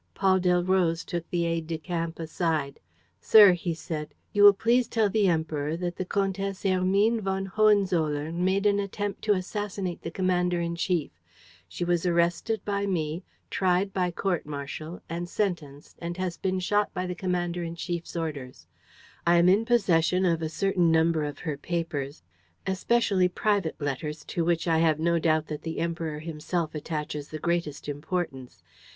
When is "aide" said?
1.45-1.67